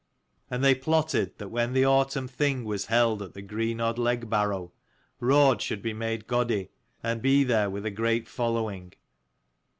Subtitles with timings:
[0.49, 4.71] And they plotted that when the autumn Thing was held at the Greenodd Legbarrow,
[5.19, 6.71] Raud should be made Godi,
[7.03, 8.93] and be there with a great following.